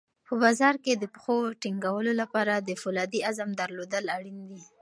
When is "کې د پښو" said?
0.83-1.37